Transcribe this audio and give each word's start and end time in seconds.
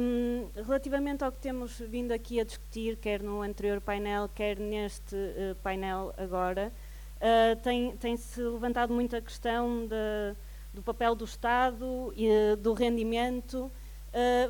Um, 0.00 0.48
relativamente 0.64 1.22
ao 1.22 1.30
que 1.30 1.38
temos 1.38 1.78
vindo 1.78 2.12
aqui 2.12 2.40
a 2.40 2.44
discutir, 2.44 2.96
quer 2.96 3.22
no 3.22 3.42
anterior 3.42 3.80
painel, 3.80 4.28
quer 4.34 4.58
neste 4.58 5.14
uh, 5.14 5.54
painel 5.62 6.14
agora, 6.16 6.72
uh, 7.16 7.60
tem-se 7.62 8.36
tem 8.36 8.50
levantado 8.50 8.92
muito 8.92 9.14
a 9.14 9.20
questão 9.20 9.86
de, 9.86 10.36
do 10.72 10.82
papel 10.82 11.14
do 11.14 11.24
Estado 11.24 12.12
e 12.16 12.28
uh, 12.28 12.56
do 12.56 12.72
rendimento 12.72 13.70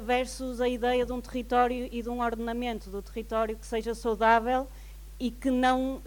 versus 0.05 0.61
a 0.61 0.69
ideia 0.69 1.07
de 1.07 1.13
um 1.15 1.23
território 1.23 1.89
e 1.91 2.03
de 2.03 2.09
um 2.11 2.21
ordenamento 2.21 2.91
do 2.91 3.01
território 3.01 3.57
que 3.57 3.65
seja 3.65 3.95
saudável 3.95 4.69
e 5.19 5.31
que 5.31 5.51
não 5.51 6.03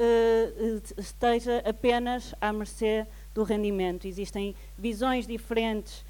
esteja 0.96 1.64
apenas 1.66 2.36
à 2.40 2.54
mercê 2.54 3.08
do 3.34 3.42
rendimento. 3.42 4.06
Existem 4.06 4.54
visões 4.78 5.26
diferentes 5.26 6.06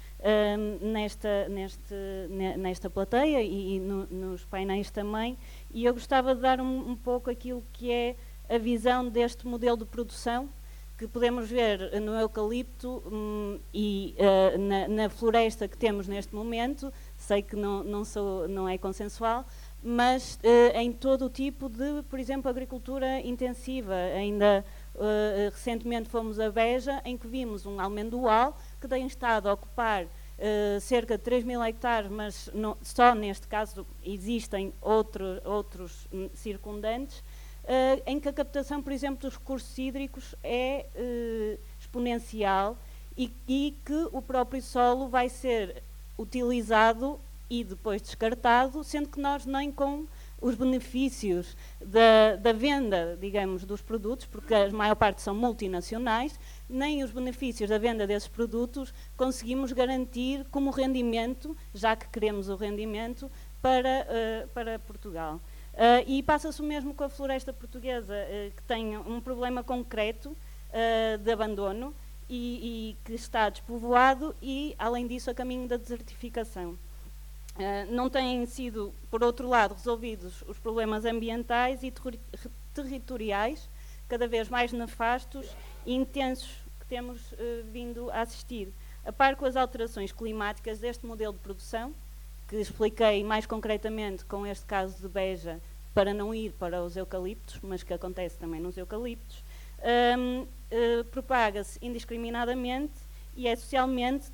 nesta, 0.80 1.48
neste, 1.48 1.94
nesta 2.56 2.90
plateia 2.90 3.40
e, 3.40 3.76
e 3.76 3.80
no, 3.80 4.06
nos 4.06 4.44
painéis 4.44 4.90
também, 4.90 5.38
e 5.70 5.84
eu 5.84 5.94
gostava 5.94 6.34
de 6.34 6.40
dar 6.40 6.60
um, 6.60 6.90
um, 6.90 6.96
pouco 6.96 7.30
aquilo 7.30 7.62
que 7.72 7.92
é 7.92 8.16
a 8.48 8.58
visão 8.58 9.08
deste 9.08 9.46
modelo 9.46 9.76
de 9.76 9.84
produção 9.84 10.48
que 10.98 11.06
podemos 11.06 11.48
ver 11.48 12.00
no 12.00 12.12
eucalipto 12.18 13.00
um, 13.06 13.60
e 13.72 14.16
uh, 14.18 14.58
na, 14.58 14.88
na, 14.88 15.08
floresta 15.08 15.68
que 15.68 15.78
temos 15.78 16.08
neste 16.08 16.34
momento, 16.34 16.92
sei 17.16 17.40
que 17.40 17.54
não, 17.54 17.84
não, 17.84 18.04
sou, 18.04 18.48
não 18.48 18.68
é 18.68 18.76
consensual, 18.76 19.46
mas 19.80 20.40
uh, 20.42 20.76
em 20.76 20.92
todo 20.92 21.26
o 21.26 21.30
tipo 21.30 21.68
de, 21.68 22.02
por 22.10 22.18
exemplo, 22.18 22.50
agricultura 22.50 23.20
intensiva. 23.20 23.94
Ainda 23.94 24.64
uh, 24.96 25.50
recentemente 25.52 26.08
fomos 26.08 26.40
a 26.40 26.50
Beja, 26.50 27.00
em 27.04 27.16
que 27.16 27.28
vimos 27.28 27.64
um 27.64 27.78
amendoal 27.78 28.58
que 28.80 28.88
tem 28.88 29.06
estado 29.06 29.48
a 29.48 29.52
ocupar 29.52 30.04
uh, 30.04 30.80
cerca 30.80 31.16
de 31.16 31.24
3 31.24 31.44
mil 31.44 31.62
hectares, 31.62 32.10
mas 32.10 32.50
não, 32.54 32.76
só 32.82 33.14
neste 33.14 33.46
caso 33.46 33.86
existem 34.04 34.72
outro, 34.80 35.40
outros 35.44 36.06
hum, 36.12 36.28
circundantes, 36.34 37.18
uh, 37.18 38.02
em 38.06 38.20
que 38.20 38.28
a 38.28 38.32
captação, 38.32 38.82
por 38.82 38.92
exemplo, 38.92 39.20
dos 39.20 39.36
recursos 39.38 39.76
hídricos 39.76 40.34
é 40.42 40.86
uh, 40.94 41.60
exponencial 41.80 42.76
e, 43.16 43.32
e 43.46 43.74
que 43.84 44.08
o 44.12 44.22
próprio 44.22 44.62
solo 44.62 45.08
vai 45.08 45.28
ser 45.28 45.82
utilizado 46.16 47.20
e 47.50 47.64
depois 47.64 48.02
descartado, 48.02 48.84
sendo 48.84 49.08
que 49.08 49.20
nós 49.20 49.46
nem 49.46 49.72
com 49.72 50.06
os 50.40 50.54
benefícios 50.54 51.56
da, 51.84 52.36
da, 52.36 52.52
venda, 52.52 53.16
digamos, 53.20 53.64
dos 53.64 53.82
produtos, 53.82 54.26
porque 54.26 54.54
a 54.54 54.70
maior 54.70 54.94
parte 54.94 55.20
são 55.20 55.34
multinacionais, 55.34 56.38
nem 56.68 57.02
os 57.02 57.10
benefícios 57.10 57.68
da 57.68 57.78
venda 57.78 58.06
desses 58.06 58.28
produtos 58.28 58.94
conseguimos 59.16 59.72
garantir 59.72 60.44
como 60.50 60.70
rendimento, 60.70 61.56
já 61.74 61.96
que 61.96 62.08
queremos 62.08 62.48
o 62.48 62.56
rendimento, 62.56 63.30
para, 63.60 64.06
uh, 64.06 64.48
para 64.48 64.78
Portugal. 64.78 65.40
Uh, 65.74 66.04
e 66.06 66.22
passa-se 66.22 66.60
o 66.60 66.64
mesmo 66.64 66.94
com 66.94 67.04
a 67.04 67.08
floresta 67.08 67.52
portuguesa, 67.52 68.14
uh, 68.14 68.54
que 68.54 68.62
tem 68.62 68.96
um 68.96 69.20
problema 69.20 69.62
concreto 69.62 70.36
de 71.24 71.32
abandono 71.32 71.94
e, 72.28 72.90
e, 72.90 72.96
que 73.04 73.14
está 73.14 73.48
despovoado 73.48 74.36
e, 74.42 74.74
além 74.78 75.06
disso, 75.06 75.30
a 75.30 75.34
caminho 75.34 75.66
da 75.66 75.78
desertificação. 75.78 76.78
Não 77.90 78.08
têm 78.08 78.46
sido, 78.46 78.92
por 79.10 79.22
outro 79.22 79.48
lado, 79.48 79.74
resolvidos 79.74 80.42
os 80.46 80.58
problemas 80.58 81.04
ambientais 81.04 81.82
e 81.82 81.92
territoriais, 82.74 83.68
cada 84.08 84.26
vez 84.26 84.48
mais 84.48 84.72
nefastos 84.72 85.46
e 85.84 85.94
intensos 85.94 86.50
que 86.80 86.86
temos 86.86 87.32
uh, 87.32 87.36
vindo 87.70 88.10
a 88.10 88.22
assistir. 88.22 88.72
A 89.04 89.12
par 89.12 89.36
com 89.36 89.44
as 89.44 89.56
alterações 89.56 90.12
climáticas 90.12 90.78
deste 90.78 91.04
modelo 91.04 91.32
de 91.32 91.40
produção, 91.40 91.94
que 92.48 92.56
expliquei 92.56 93.22
mais 93.22 93.46
concretamente 93.46 94.24
com 94.24 94.46
este 94.46 94.64
caso 94.64 94.96
de 95.00 95.08
Beja, 95.08 95.60
para 95.94 96.14
não 96.14 96.34
ir 96.34 96.52
para 96.52 96.82
os 96.82 96.96
eucaliptos, 96.96 97.58
mas 97.62 97.82
que 97.82 97.92
acontece 97.92 98.38
também 98.38 98.60
nos 98.60 98.76
eucaliptos, 98.76 99.38
uh, 99.80 100.46
eh, 100.70 101.02
propaga-se 101.10 101.78
indiscriminadamente 101.82 103.07
e 103.38 103.46
é 103.46 103.54
socialmente, 103.54 104.32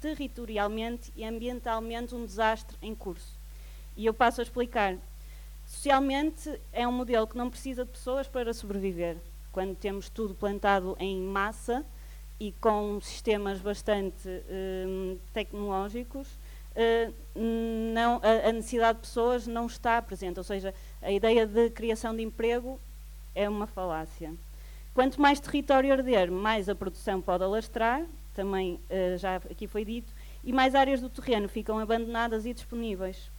territorialmente 0.00 1.12
e 1.16 1.24
ambientalmente 1.24 2.14
um 2.14 2.24
desastre 2.24 2.76
em 2.80 2.94
curso. 2.94 3.36
E 3.96 4.06
eu 4.06 4.14
passo 4.14 4.40
a 4.40 4.44
explicar. 4.44 4.96
Socialmente 5.66 6.60
é 6.72 6.86
um 6.86 6.92
modelo 6.92 7.26
que 7.26 7.36
não 7.36 7.50
precisa 7.50 7.84
de 7.84 7.90
pessoas 7.90 8.28
para 8.28 8.54
sobreviver 8.54 9.16
quando 9.50 9.74
temos 9.74 10.08
tudo 10.08 10.32
plantado 10.32 10.96
em 11.00 11.20
massa 11.20 11.84
e 12.38 12.52
com 12.60 13.00
sistemas 13.00 13.58
bastante 13.60 14.28
uh, 14.28 15.18
tecnológicos, 15.34 16.28
uh, 16.28 17.12
não, 17.92 18.20
a, 18.22 18.48
a, 18.48 18.52
necessidade 18.52 18.98
de 18.98 19.08
pessoas 19.08 19.48
não 19.48 19.66
está 19.66 20.00
presente. 20.00 20.38
Ou 20.38 20.44
seja, 20.44 20.72
a 21.02 21.10
ideia 21.10 21.44
de 21.44 21.70
criação 21.70 22.14
de 22.14 22.22
emprego 22.22 22.78
é 23.34 23.48
uma 23.48 23.66
falácia. 23.66 24.32
Quanto 24.98 25.22
mais 25.22 25.38
território 25.38 25.92
arder, 25.92 26.28
mais 26.28 26.68
a 26.68 26.74
produção 26.74 27.22
pode 27.22 27.44
alastrar, 27.44 28.04
também 28.34 28.80
uh, 28.90 29.16
já 29.16 29.36
aqui 29.36 29.68
foi 29.68 29.84
dito, 29.84 30.12
e 30.42 30.52
mais 30.52 30.74
áreas 30.74 31.00
do 31.00 31.08
terreno 31.08 31.48
ficam 31.48 31.78
abandonadas 31.78 32.44
e 32.44 32.52
disponíveis. 32.52 33.30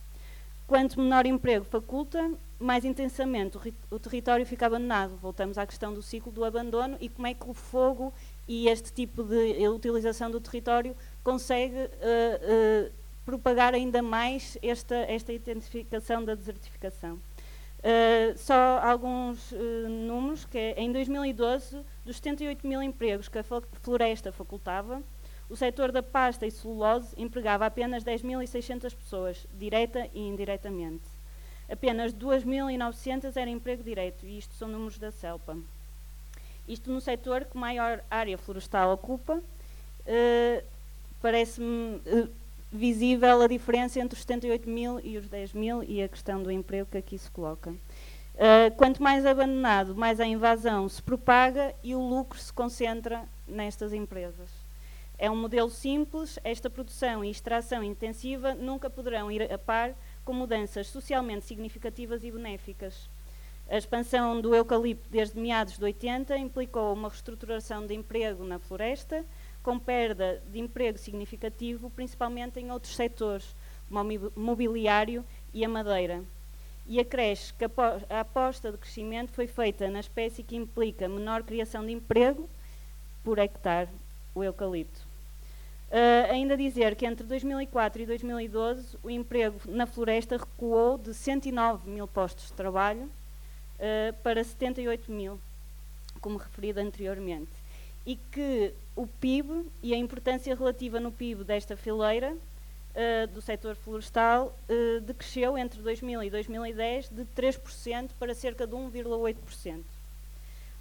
Quanto 0.66 1.02
menor 1.02 1.26
emprego 1.26 1.66
faculta, 1.66 2.32
mais 2.58 2.86
intensamente 2.86 3.58
o, 3.58 3.62
o, 3.92 4.00
território 4.00 4.46
fica 4.46 4.68
abandonado. 4.68 5.18
Voltamos 5.22 5.58
à 5.58 5.66
questão 5.66 5.94
do 5.94 6.02
ciclo 6.02 6.32
do 6.32 6.46
abandono 6.46 6.96
e 7.02 7.10
como 7.10 7.28
é 7.28 7.34
que 7.34 7.50
o 7.50 7.54
fogo 7.54 8.14
e 8.48 8.70
este 8.70 8.94
tipo 8.94 9.22
de 9.22 9.68
utilização 9.68 10.32
do 10.32 10.40
território 10.40 10.96
consegue 11.26 11.76
uh, 11.76 12.88
uh, 12.88 12.92
propagar 13.26 13.74
ainda 13.74 14.02
mais 14.02 14.58
esta, 14.64 14.96
esta 14.96 15.34
intensificação 15.34 16.24
da 16.24 16.36
desertificação. 16.36 17.20
Uh, 17.80 18.38
só 18.38 18.80
alguns 18.84 19.54
números, 20.08 20.46
que 20.46 20.58
é, 20.58 20.82
em 20.82 20.92
2012, 20.92 21.80
dos 22.06 22.18
78 22.18 22.68
mil 22.68 22.84
empregos 22.84 23.30
que 23.30 23.40
a 23.40 23.44
floresta 23.82 24.32
facultava, 24.32 25.02
o 25.50 25.56
setor 25.56 25.92
da 25.92 26.04
pasta 26.04 26.46
e 26.46 26.52
celulose 26.52 27.16
empregava 27.18 27.66
apenas 27.66 28.04
10.600 28.04 28.94
pessoas, 28.94 29.48
direta 29.58 30.08
e 30.14 30.20
indiretamente 30.20 31.20
apenas 31.72 32.14
2.900 32.14 33.36
era 33.36 33.50
emprego 33.50 33.84
direto, 33.84 34.26
e 34.26 34.38
isto 34.38 34.54
são 34.56 34.68
números 34.68 34.98
da 34.98 35.12
CELPA. 35.12 35.58
Isto 36.68 36.92
no 36.92 37.00
setor 37.00 37.46
que 37.46 37.58
maior 37.58 38.04
área 38.10 38.38
florestal 38.38 38.92
ocupa, 38.92 39.36
uh, 39.36 40.64
parece-me 41.22 41.98
uh, 41.98 42.30
visível 42.72 43.42
a 43.42 43.48
diferença 43.48 44.00
entre 44.00 44.16
os 44.16 44.22
78 44.22 44.70
mil 44.70 45.00
e 45.00 45.18
os 45.18 45.28
10 45.28 45.54
mil 45.54 45.84
e 45.84 46.02
a 46.02 46.08
questão 46.08 46.42
do 46.42 46.52
emprego 46.52 46.90
que 46.92 46.98
aqui 46.98 47.18
se 47.18 47.30
coloca. 47.30 47.72
Uh, 47.72 48.74
quanto 48.78 49.04
mais 49.04 49.26
abandonado, 49.26 49.96
mais 49.96 50.20
a 50.20 50.26
invasão 50.26 50.88
se 50.88 51.02
propaga 51.02 51.76
e 51.84 51.94
o 51.94 52.00
lucro 52.00 52.40
se 52.40 52.54
concentra 52.54 53.28
nestas 53.48 53.92
empresas. 53.92 54.50
É 55.18 55.30
um 55.30 55.36
modelo 55.36 55.70
simples, 55.70 56.40
esta 56.46 56.70
produção 56.70 57.26
e 57.26 57.30
extração 57.30 57.84
intensiva 57.84 58.56
nunca 58.56 58.90
poderão 58.90 59.30
ir 59.30 59.52
a 59.52 59.58
par 59.58 59.94
com 60.24 60.32
mudanças 60.32 60.88
socialmente 60.88 61.46
significativas 61.46 62.24
e 62.24 62.32
benéficas. 62.32 63.10
A 63.70 63.78
expansão 63.78 64.40
do 64.40 64.56
eucalipto 64.56 65.10
desde 65.10 65.38
meados 65.38 65.78
de 65.78 65.84
80 65.84 66.38
implicou 66.38 66.94
uma 66.94 67.10
reestruturação 67.10 67.86
de 67.86 67.94
emprego 67.94 68.46
na 68.46 68.58
floresta, 68.58 69.26
com 69.64 69.78
perda 69.78 70.42
de 70.52 70.60
emprego 70.60 70.98
significativo, 70.98 71.90
principalmente 71.90 72.60
em 72.60 72.72
outros 72.72 72.96
setores, 72.96 73.56
como 73.90 74.32
o 74.36 74.40
mobiliário 74.40 75.26
e 75.54 75.66
a 75.66 75.70
madeira. 75.70 76.24
E 76.88 77.00
acresce 77.00 77.54
que 77.54 77.66
a 77.66 78.20
aposta 78.22 78.72
de 78.72 78.78
crescimento 78.78 79.32
foi 79.32 79.48
feita 79.48 79.90
na 79.90 80.00
espécie 80.00 80.44
que 80.44 80.56
implica 80.56 81.08
menor 81.08 81.44
criação 81.44 81.86
de 81.86 81.92
emprego 81.92 82.50
por 83.24 83.38
hectare, 83.38 83.90
o 84.34 84.44
eucalipto. 84.44 85.10
Uh, 85.90 86.32
ainda 86.32 86.56
dizer 86.56 86.96
que 86.96 87.06
entre 87.06 87.26
2004 87.26 88.04
e 88.04 88.06
2012 88.06 88.98
o 89.02 89.10
emprego 89.10 89.60
na 89.66 89.88
floresta 89.88 90.38
recuou 90.38 91.00
de 91.00 91.16
109 91.16 91.90
mil 91.90 92.08
postos 92.08 92.48
de 92.48 92.54
trabalho 92.54 93.06
uh, 93.06 94.14
para 94.22 94.44
78 94.44 95.12
mil, 95.12 95.40
como 96.22 96.38
referido 96.38 96.80
anteriormente. 96.80 97.59
E 98.10 98.16
que 98.16 98.74
o 98.96 99.06
PIB 99.06 99.68
e 99.84 99.94
a 99.94 99.98
importância 99.98 100.56
relativa 100.56 101.00
no 101.00 101.12
PIB 101.12 101.44
desta 101.44 101.78
fileira 101.78 102.34
uh, 102.34 103.28
do 103.28 103.40
setor 103.40 103.76
florestal 103.76 104.58
decresceu 105.06 105.56
entre 105.56 105.80
2000 105.80 106.24
e 106.24 106.30
2010 106.32 107.10
de 107.10 107.24
3% 107.36 108.10
para 108.18 108.34
cerca 108.34 108.66
de 108.66 108.74
1,8%. 108.74 109.84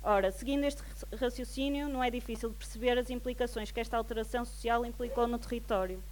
Ora, 0.02 0.32
seguindo 0.32 0.64
este 0.64 0.82
raciocínio, 1.20 1.86
não 1.86 2.02
é 2.02 2.10
difícil 2.10 2.50
perceber 2.50 2.96
as 2.96 3.10
implicações 3.10 3.70
que 3.70 3.78
esta 3.78 3.98
alteração 3.98 4.42
social 4.46 4.86
implicou 4.86 5.26
no 5.26 5.38
território. 5.38 6.02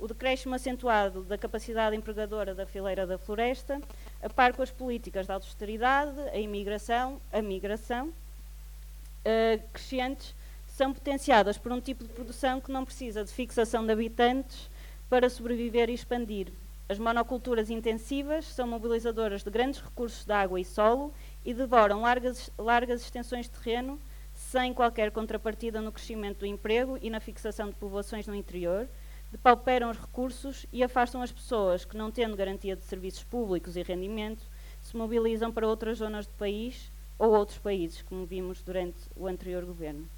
O 0.00 0.08
decréscimo 0.08 0.56
acentuado 0.56 1.22
da 1.22 1.38
capacidade 1.38 1.94
empregadora 1.94 2.56
da 2.56 2.66
fileira 2.66 3.06
da 3.06 3.18
floresta, 3.18 3.80
a 4.20 4.28
par 4.28 4.52
com 4.52 4.62
as 4.62 4.70
políticas 4.72 5.26
de 5.26 5.32
austeridade, 5.32 6.18
a 6.32 6.38
imigração, 6.38 7.20
a 7.32 7.40
migração, 7.40 8.08
uh, 8.08 9.62
crescentes, 9.72 10.34
são 10.80 10.94
potenciadas 10.94 11.58
por 11.58 11.70
um 11.72 11.78
tipo 11.78 12.02
de 12.02 12.08
produção 12.08 12.58
que 12.58 12.72
não 12.72 12.86
precisa 12.86 13.22
de 13.22 13.30
fixação 13.30 13.84
de 13.84 13.92
habitantes 13.92 14.70
para 15.10 15.28
sobreviver 15.28 15.90
e 15.90 15.92
expandir. 15.92 16.50
As 16.88 16.98
monoculturas 16.98 17.68
intensivas 17.68 18.46
são 18.46 18.66
mobilizadoras 18.66 19.42
de 19.42 19.50
grandes 19.50 19.78
recursos 19.78 20.24
de 20.24 20.32
água 20.32 20.58
e 20.58 20.64
solo 20.64 21.12
e 21.44 21.52
devoram 21.52 22.00
largas, 22.00 22.50
largas 22.56 23.02
extensões 23.02 23.44
de 23.44 23.50
terreno 23.50 24.00
sem 24.34 24.72
qualquer 24.72 25.10
contrapartida 25.10 25.82
no 25.82 25.92
crescimento 25.92 26.38
do 26.38 26.46
emprego 26.46 26.98
e 27.02 27.10
na 27.10 27.20
fixação 27.20 27.68
de 27.68 27.74
povoações 27.74 28.26
no 28.26 28.34
interior, 28.34 28.88
depauperam 29.30 29.90
os 29.90 29.98
recursos 29.98 30.64
e 30.72 30.82
afastam 30.82 31.20
as 31.20 31.30
pessoas 31.30 31.84
que, 31.84 31.94
não 31.94 32.10
tendo 32.10 32.38
garantia 32.38 32.74
de 32.74 32.86
serviços 32.86 33.22
públicos 33.22 33.76
e 33.76 33.82
rendimento, 33.82 34.46
se 34.80 34.96
mobilizam 34.96 35.52
para 35.52 35.68
outras 35.68 35.98
zonas 35.98 36.26
do 36.26 36.32
país 36.38 36.90
ou 37.18 37.32
outros 37.32 37.58
países, 37.58 38.00
como 38.00 38.24
vimos 38.24 38.62
durante 38.62 38.96
o 39.14 39.26
anterior 39.26 39.62
governo. 39.66 40.08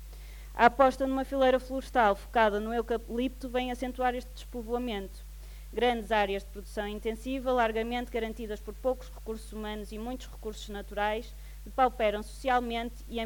A 0.54 0.66
aposta 0.66 1.06
numa 1.06 1.24
fileira 1.24 1.58
florestal 1.58 2.14
focada 2.14 2.60
no 2.60 2.74
eucalipto 2.74 3.48
vem 3.48 3.70
acentuar 3.70 4.14
este 4.14 4.30
despovoamento. 4.34 5.24
Grandes 5.72 6.12
áreas 6.12 6.42
de 6.44 6.50
produção 6.50 6.86
intensiva, 6.86 7.50
largamente 7.50 8.10
garantidas 8.10 8.60
por 8.60 8.74
poucos 8.74 9.08
recursos 9.08 9.50
humanos 9.50 9.90
e 9.90 9.98
muitos 9.98 10.26
recursos 10.26 10.68
naturais, 10.68 11.34
depauperam 11.64 12.22
socialmente 12.22 12.96
e 13.08 13.18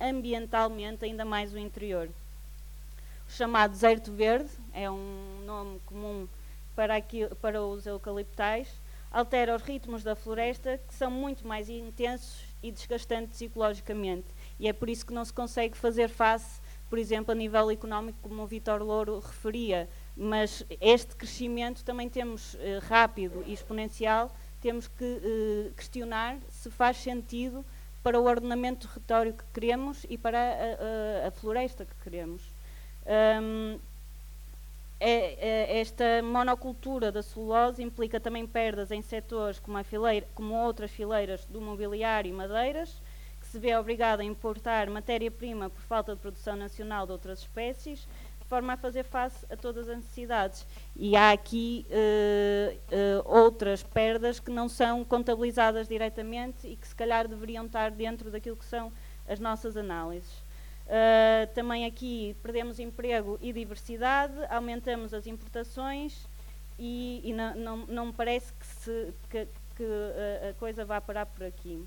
ambientalmente 0.00 1.04
ainda 1.04 1.26
mais 1.26 1.52
o 1.52 1.58
interior. 1.58 2.08
O 3.28 3.30
chamado 3.30 3.72
deserto 3.72 4.10
verde 4.10 4.48
é 4.72 4.90
um 4.90 5.42
nome 5.44 5.78
comum 5.84 6.26
para, 6.74 6.96
aqui, 6.96 7.28
para 7.42 7.62
os 7.62 7.84
eucaliptais, 7.84 8.68
altera 9.10 9.54
os 9.54 9.62
ritmos 9.62 10.02
da 10.02 10.16
floresta, 10.16 10.80
que 10.88 10.94
são 10.94 11.10
muito 11.10 11.46
mais 11.46 11.68
intensos 11.68 12.44
e 12.62 12.72
desgastantes 12.72 13.34
psicologicamente. 13.34 14.26
E 14.58 14.66
é 14.66 14.72
por 14.72 14.88
isso 14.88 15.04
que 15.04 15.12
não 15.12 15.26
se 15.26 15.32
consegue 15.34 15.76
fazer 15.76 16.08
face 16.08 16.61
por 16.92 16.98
exemplo, 16.98 17.32
a 17.32 17.34
nível 17.34 17.70
económico, 17.70 18.18
como 18.20 18.42
o 18.42 18.46
Vitor 18.46 18.82
Louro 18.82 19.18
referia, 19.18 19.88
mas 20.14 20.62
este 20.78 21.16
crescimento 21.16 21.82
também 21.82 22.06
temos 22.06 22.54
eh, 22.56 22.80
rápido 22.86 23.42
e 23.46 23.54
exponencial, 23.54 24.30
temos 24.60 24.88
que 24.88 25.02
eh, 25.02 25.70
questionar 25.74 26.36
se 26.50 26.70
faz 26.70 26.98
sentido 26.98 27.64
para 28.02 28.20
o 28.20 28.24
ordenamento 28.26 28.86
do 28.86 28.92
território 28.92 29.32
que 29.32 29.44
queremos 29.54 30.04
e 30.10 30.18
para 30.18 30.38
a, 30.38 31.24
a, 31.24 31.28
a 31.28 31.30
floresta 31.30 31.86
que 31.86 31.94
queremos. 32.04 32.42
Um, 33.40 33.78
é, 35.00 35.70
é, 35.70 35.80
esta 35.80 36.22
monocultura 36.22 37.10
da 37.10 37.22
celulose 37.22 37.82
implica 37.82 38.20
também 38.20 38.46
perdas 38.46 38.90
em 38.90 39.00
setores 39.00 39.58
como, 39.58 39.82
fileira, 39.82 40.28
como 40.34 40.52
outras 40.54 40.90
fileiras 40.90 41.46
do 41.46 41.58
mobiliário 41.58 42.28
e 42.28 42.32
madeiras, 42.34 43.00
se 43.52 43.58
vê 43.58 43.76
obrigado 43.76 44.20
a 44.20 44.24
importar 44.24 44.88
matéria-prima 44.88 45.68
por 45.68 45.82
falta 45.82 46.14
de 46.14 46.20
produção 46.22 46.56
nacional 46.56 47.04
de 47.04 47.12
outras 47.12 47.40
espécies, 47.40 48.08
de 48.40 48.46
forma 48.46 48.72
a 48.72 48.76
fazer 48.78 49.04
face 49.04 49.44
a 49.50 49.56
todas 49.58 49.90
as 49.90 49.96
necessidades. 49.98 50.66
E 50.96 51.14
há 51.14 51.32
aqui 51.32 51.86
uh, 51.90 52.74
uh, 52.74 53.28
outras 53.30 53.82
perdas 53.82 54.40
que 54.40 54.50
não 54.50 54.70
são 54.70 55.04
contabilizadas 55.04 55.86
diretamente 55.86 56.66
e 56.66 56.76
que 56.76 56.88
se 56.88 56.94
calhar 56.94 57.28
deveriam 57.28 57.66
estar 57.66 57.90
dentro 57.90 58.30
daquilo 58.30 58.56
que 58.56 58.64
são 58.64 58.90
as 59.28 59.38
nossas 59.38 59.76
análises. 59.76 60.32
Uh, 60.86 61.52
também 61.54 61.84
aqui 61.84 62.34
perdemos 62.42 62.80
emprego 62.80 63.38
e 63.42 63.52
diversidade, 63.52 64.32
aumentamos 64.48 65.12
as 65.12 65.26
importações 65.26 66.26
e, 66.78 67.20
e 67.22 67.34
não, 67.34 67.54
não, 67.54 67.76
não, 67.86 68.06
me 68.06 68.12
parece 68.14 68.50
que, 68.54 68.66
se, 68.66 69.14
que, 69.28 69.46
que 69.76 69.84
a 70.48 70.54
coisa 70.54 70.86
vá 70.86 71.02
parar 71.02 71.26
por 71.26 71.44
aqui 71.44 71.86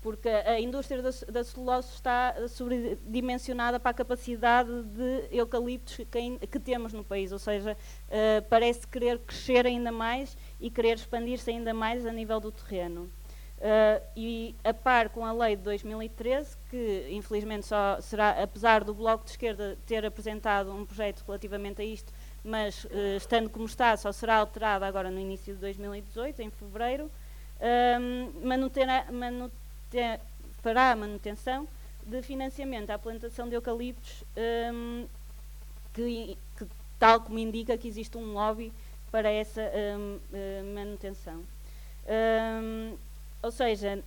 porque 0.00 0.28
a 0.28 0.60
indústria 0.60 1.02
da, 1.02 1.10
da 1.28 1.42
celulose 1.42 1.92
está 1.94 2.34
sobredimensionada 2.48 3.80
para 3.80 3.90
a 3.90 3.94
capacidade 3.94 4.70
de 4.84 5.28
eucaliptos 5.30 5.96
que, 5.96 6.46
que 6.46 6.60
temos 6.60 6.92
no 6.92 7.02
país, 7.02 7.32
ou 7.32 7.38
seja, 7.38 7.76
uh, 8.08 8.42
parece 8.48 8.86
querer 8.86 9.18
crescer 9.18 9.66
ainda 9.66 9.90
mais 9.90 10.36
e 10.60 10.70
querer 10.70 10.96
expandir-se 10.96 11.50
ainda 11.50 11.74
mais 11.74 12.06
a 12.06 12.12
nível 12.12 12.38
do 12.38 12.52
terreno. 12.52 13.10
Uh, 13.58 14.00
e 14.14 14.54
a 14.62 14.72
par 14.72 15.08
com 15.08 15.26
a 15.26 15.32
lei 15.32 15.56
de 15.56 15.62
2013, 15.62 16.56
que 16.70 17.08
infelizmente 17.10 17.66
só 17.66 18.00
será, 18.00 18.40
apesar 18.40 18.84
do 18.84 18.94
Bloco 18.94 19.24
de 19.24 19.32
Esquerda 19.32 19.76
ter 19.84 20.06
apresentado 20.06 20.72
um 20.72 20.86
projeto 20.86 21.24
relativamente 21.26 21.82
a 21.82 21.84
isto, 21.84 22.12
mas 22.44 22.84
uh, 22.84 23.16
estando 23.16 23.50
como 23.50 23.66
está, 23.66 23.96
só 23.96 24.12
será 24.12 24.36
alterada 24.36 24.86
agora 24.86 25.10
no 25.10 25.18
início 25.18 25.54
de 25.54 25.60
2018, 25.60 26.40
em 26.40 26.50
fevereiro, 26.50 27.10
um, 27.60 28.46
manuterá, 28.46 29.06
fará 30.62 30.92
a 30.92 30.96
manutenção 30.96 31.68
de 32.04 32.22
financiamento 32.22 32.90
à 32.90 32.98
plantação 32.98 33.48
de 33.48 33.54
eucaliptos, 33.54 34.24
um, 34.72 35.06
que, 35.92 36.38
que, 36.56 36.66
tal 36.98 37.20
como 37.20 37.38
indica 37.38 37.76
que 37.76 37.86
existe 37.86 38.16
um 38.16 38.32
lobby 38.32 38.72
para 39.10 39.30
essa 39.30 39.60
um, 39.60 40.16
uh, 40.16 40.74
manutenção. 40.74 41.42
Um, 42.08 42.96
ou 43.42 43.50
seja, 43.50 44.02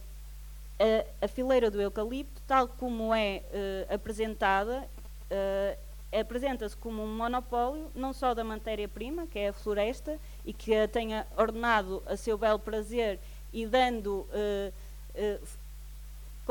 a, 0.80 1.25
a, 1.25 1.28
fileira 1.28 1.69
do 1.69 1.80
eucalipto, 1.80 2.42
tal 2.48 2.68
como 2.68 3.13
é 3.13 3.44
uh, 3.51 3.94
apresentada, 3.94 4.88
uh, 5.30 5.78
apresenta-se 6.19 6.75
como 6.75 7.04
um 7.04 7.16
monopólio, 7.16 7.89
não 7.95 8.13
só 8.13 8.33
da 8.33 8.44
matéria-prima, 8.44 9.28
que 9.28 9.39
é 9.39 9.50
a 9.50 9.54
floresta, 9.54 10.19
e 10.44 10.51
que 10.51 10.75
a 10.75 10.88
tenha 10.88 11.25
ordenado 11.38 12.01
a 12.06 12.18
seu 12.18 12.38
belo 12.38 12.60
prazer 12.60 13.19
e 13.54 13.66
dando 13.66 14.28
uh, 14.31 14.74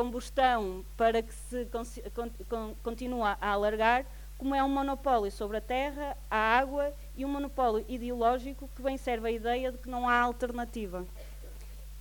combustão 0.00 0.82
para 0.96 1.20
que 1.22 1.34
se 1.34 1.68
continue 2.82 3.20
a 3.22 3.52
alargar, 3.52 4.06
como 4.38 4.54
é 4.54 4.64
um 4.64 4.68
monopólio 4.68 5.30
sobre 5.30 5.58
a 5.58 5.60
terra, 5.60 6.16
a 6.30 6.38
água 6.38 6.94
e 7.14 7.22
um 7.26 7.28
monopólio 7.28 7.84
ideológico 7.86 8.66
que 8.74 8.80
bem 8.80 8.96
serve 8.96 9.28
a 9.28 9.30
ideia 9.30 9.70
de 9.70 9.76
que 9.76 9.90
não 9.90 10.08
há 10.08 10.18
alternativa. 10.18 11.06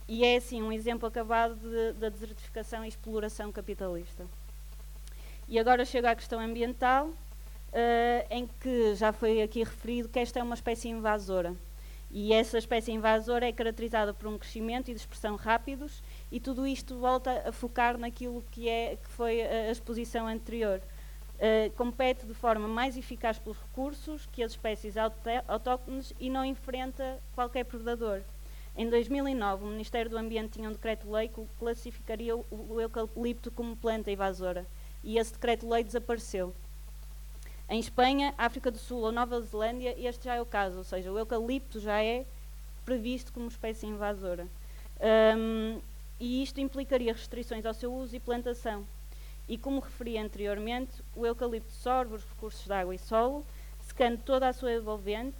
E 0.07 0.23
é 0.23 0.37
assim 0.37 0.61
um 0.61 0.71
exemplo 0.71 1.09
acabado 1.09 1.55
de, 1.55 1.99
da 1.99 2.07
desertificação 2.07 2.85
e 2.85 2.87
exploração 2.87 3.51
capitalista. 3.51 4.25
E 5.49 5.59
agora 5.59 5.83
chega 5.83 6.11
à 6.11 6.15
questão 6.15 6.39
ambiental, 6.39 7.07
uh, 7.07 8.25
em 8.29 8.47
que 8.61 8.95
já 8.95 9.11
foi 9.11 9.41
aqui 9.41 9.61
referido 9.61 10.07
que 10.07 10.19
esta 10.19 10.39
é 10.39 10.43
uma 10.43 10.55
espécie 10.55 10.87
invasora. 10.87 11.53
E 12.11 12.33
essa 12.33 12.57
espécie 12.57 12.91
invasora 12.91 13.47
é 13.47 13.51
caracterizada 13.51 14.13
por 14.13 14.27
um 14.27 14.37
crescimento 14.37 14.89
e 14.89 14.93
dispersão 14.93 15.35
rápidos 15.35 16.01
e 16.31 16.39
tudo 16.39 16.65
isto 16.65 16.97
volta 16.97 17.43
a 17.47 17.51
focar 17.51 17.97
naquilo 17.97 18.43
que, 18.49 18.67
é, 18.67 18.95
que 18.95 19.09
foi 19.09 19.41
a, 19.41 19.71
exposição 19.71 20.27
anterior. 20.27 20.81
Uh, 21.35 21.71
compete 21.77 22.25
de 22.25 22.33
forma 22.33 22.67
mais 22.67 22.97
eficaz 22.97 23.39
pelos 23.39 23.57
recursos 23.57 24.25
que 24.25 24.43
as 24.43 24.51
espécies 24.51 24.95
autóctones 25.47 26.13
e 26.19 26.29
não 26.29 26.43
enfrenta 26.43 27.19
qualquer 27.33 27.63
predador. 27.63 28.21
Em 28.75 28.89
2009, 28.89 29.63
o 29.63 29.67
Ministério 29.67 30.09
do 30.09 30.17
Ambiente 30.17 30.53
tinha 30.53 30.67
um 30.67 30.73
decreto-lei 30.73 31.27
que 31.27 31.45
classificaria 31.57 32.35
o, 32.35 32.81
eucalipto 32.81 33.51
como 33.51 33.75
planta 33.75 34.11
invasora 34.11 34.65
e 35.03 35.17
esse 35.17 35.33
decreto-lei 35.33 35.83
desapareceu. 35.83 36.53
Em 37.69 37.79
Espanha, 37.79 38.33
África 38.35 38.71
do 38.71 38.79
Sul 38.79 39.01
ou 39.01 39.11
Nova 39.11 39.39
Zelândia, 39.41 39.95
este 39.99 40.25
já 40.25 40.33
é 40.33 40.41
o 40.41 40.45
caso, 40.45 40.79
ou 40.79 40.83
seja, 40.83 41.11
o 41.11 41.19
eucalipto 41.19 41.79
já 41.79 42.01
é 42.03 42.25
previsto 42.83 43.31
como 43.31 43.47
espécie 43.47 43.85
invasora. 43.85 44.47
Um, 45.37 45.79
e 46.19 46.41
isto 46.41 46.59
implicaria 46.59 47.13
restrições 47.13 47.67
ao 47.67 47.73
seu 47.75 47.93
uso 47.93 48.15
e 48.15 48.19
plantação. 48.19 48.83
E 49.47 49.55
como 49.55 49.81
referi 49.81 50.17
anteriormente, 50.17 50.91
o 51.15 51.27
eucalipto 51.27 51.71
sorve 51.71 52.15
os 52.15 52.23
recursos 52.23 52.65
de 52.65 52.73
água 52.73 52.95
e 52.95 52.97
solo, 52.97 53.45
secando 53.83 54.17
toda 54.23 54.47
a 54.47 54.53
sua 54.53 54.73
envolvente, 54.73 55.37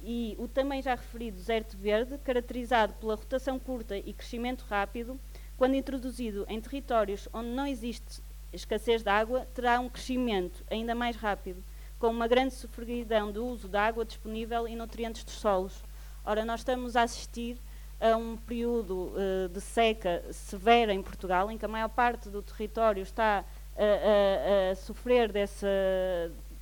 e 0.00 0.36
o 0.38 0.46
também 0.46 0.80
já 0.82 0.94
referido 0.94 1.36
deserto 1.36 1.76
verde, 1.76 2.16
caracterizado 2.18 2.92
pela 2.94 3.16
rotação 3.16 3.58
curta 3.58 3.96
e 3.96 4.12
crescimento 4.12 4.64
rápido, 4.70 5.18
quando 5.56 5.74
introduzido 5.74 6.46
em 6.48 6.60
territórios 6.60 7.28
onde 7.32 7.48
não 7.48 7.66
existe 7.66 8.22
escassez 8.52 9.02
de 9.02 9.08
água, 9.08 9.48
terá 9.52 9.80
um 9.80 9.88
crescimento 9.88 10.64
ainda 10.70 10.94
mais 10.94 11.16
rápido, 11.16 11.62
com 12.02 12.08
uma 12.08 12.26
grande 12.26 12.52
sofreguidão 12.52 13.30
do 13.30 13.46
uso 13.46 13.68
da 13.68 13.86
água 13.86 14.04
disponível 14.04 14.66
e 14.66 14.74
nutrientes 14.74 15.22
dos 15.22 15.34
solos. 15.34 15.84
Ora, 16.24 16.44
nós 16.44 16.58
estamos 16.58 16.96
a 16.96 17.04
assistir 17.04 17.56
a 18.00 18.16
um 18.16 18.36
período 18.36 19.12
uh, 19.14 19.48
de 19.48 19.60
seca 19.60 20.20
severa 20.32 20.92
em 20.92 21.00
Portugal, 21.00 21.48
em 21.48 21.56
que 21.56 21.64
a 21.64 21.68
maior 21.68 21.88
parte 21.88 22.28
do 22.28 22.42
território 22.42 23.04
está 23.04 23.44
a, 23.76 23.84
a, 23.84 24.72
a 24.72 24.74
sofrer 24.74 25.30
dessa 25.30 25.68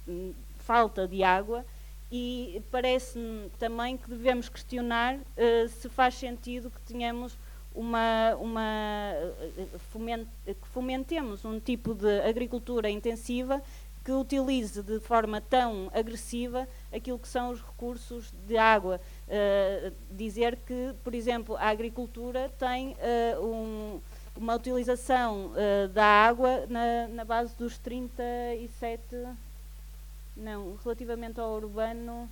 hum, 0.07 0.35
falta 0.59 1.09
de 1.09 1.25
água 1.25 1.65
e 2.13 2.63
parece-me 2.71 3.49
também 3.59 3.97
que 3.97 4.11
devemos 4.11 4.47
questionar 4.47 5.17
uh, 5.17 5.69
se 5.71 5.89
faz 5.89 6.17
sentido 6.17 6.71
que 6.71 6.81
tenhamos 6.83 7.35
uma, 7.75 8.37
uma 8.39 9.15
que 10.45 10.69
fomentemos 10.69 11.47
um 11.47 11.59
tipo 11.59 11.95
de 11.95 12.21
agricultura 12.29 12.91
intensiva 12.91 13.63
que 14.05 14.13
utilize 14.13 14.83
de 14.83 14.99
forma 15.01 15.41
tão 15.41 15.91
agressiva 15.93 16.67
aquilo 16.93 17.19
que 17.19 17.29
são 17.29 17.51
os 17.51 17.61
recursos 17.61 18.33
de 18.47 18.57
água. 18.57 19.01
Uh, 19.29 19.93
dizer 20.11 20.57
que, 20.67 20.95
por 21.05 21.15
exemplo, 21.15 21.57
a 21.57 21.69
agricultura 21.69 22.51
tem 22.59 22.97
uh, 23.37 23.45
um, 23.45 24.01
uma 24.37 24.55
utilização 24.55 25.53
uh, 25.53 25.89
da 25.89 26.05
água 26.05 26.67
na, 26.69 27.09
na, 27.09 27.25
base 27.25 27.55
dos 27.57 27.79
37, 27.79 29.01
não, 30.37 30.77
relativamente 30.83 31.39
ao 31.39 31.53
urbano, 31.53 32.29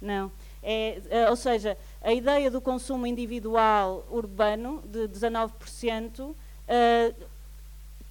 Não. 0.00 0.30
É, 0.62 1.00
ou 1.30 1.36
seja, 1.36 1.78
a 2.02 2.12
ideia 2.12 2.50
do 2.50 2.60
consumo 2.60 3.06
individual 3.06 4.04
urbano 4.10 4.82
de 4.86 5.08
19% 5.08 6.20
uh, 6.20 6.34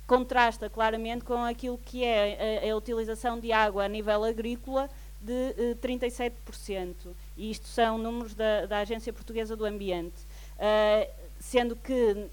contrasta 0.07 0.69
claramente 0.69 1.23
com 1.23 1.43
aquilo 1.43 1.77
que 1.77 2.03
é 2.03 2.63
a, 2.63 2.71
a, 2.71 2.75
utilização 2.77 3.39
de 3.39 3.51
água 3.51 3.85
a 3.85 3.87
nível 3.87 4.23
agrícola 4.23 4.89
de 5.19 5.73
uh, 5.73 5.75
37%. 5.77 6.95
E 7.35 7.51
isto 7.51 7.67
são 7.67 7.97
números 7.97 8.35
da, 8.35 8.65
da 8.65 8.79
Agência 8.79 9.11
Portuguesa 9.11 9.55
do 9.55 9.65
Ambiente. 9.65 10.21
Uh, 10.57 11.09
sendo 11.39 11.75
que, 11.75 12.27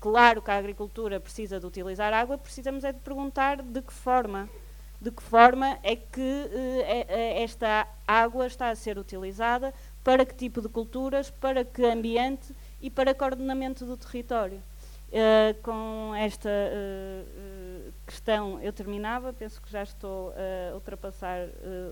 claro 0.00 0.42
que 0.42 0.50
a 0.50 0.56
agricultura 0.56 1.20
precisa 1.20 1.60
de 1.60 1.66
utilizar 1.66 2.12
água, 2.12 2.38
precisamos 2.38 2.84
é 2.84 2.92
de 2.92 2.98
perguntar 3.00 3.62
de 3.62 3.82
que 3.82 3.92
forma 3.92 4.48
de 5.00 5.12
que 5.12 5.22
forma 5.22 5.78
é 5.82 5.94
que 5.94 6.20
uh, 6.20 7.42
esta 7.42 7.86
água 8.06 8.46
está 8.46 8.70
a 8.70 8.74
ser 8.74 8.98
utilizada, 8.98 9.72
para 10.02 10.24
que 10.26 10.34
tipo 10.34 10.60
de 10.60 10.68
culturas, 10.68 11.30
para 11.30 11.64
que 11.64 11.84
ambiente 11.84 12.54
e 12.80 12.90
para 12.90 13.14
que 13.14 13.22
ordenamento 13.22 13.84
do 13.84 13.96
território. 13.96 14.60
Uh, 15.08 15.54
com 15.62 16.07
esta 16.24 16.48
uh, 16.48 17.92
questão 18.06 18.60
eu 18.60 18.72
terminava, 18.72 19.32
penso 19.32 19.60
que 19.60 19.70
já 19.70 19.82
estou 19.82 20.32
a 20.32 20.74
ultrapassar 20.74 21.48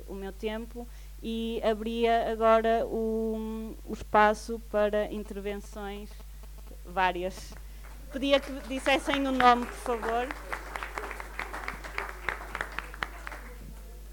o 0.09 0.15
meu 0.15 0.33
tempo 0.33 0.89
e 1.23 1.61
abria 1.63 2.31
agora 2.31 2.87
o, 2.87 3.77
o 3.85 3.93
espaço 3.93 4.61
para 4.71 5.13
intervenções 5.13 6.11
várias. 6.85 7.53
Pedia 8.13 8.41
que 8.41 8.53
dissessem 8.69 9.27
o 9.27 9.33
nome, 9.33 9.67
por 9.67 9.99
favor. 9.99 10.29